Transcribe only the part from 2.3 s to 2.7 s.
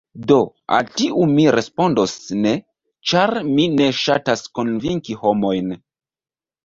‘ne’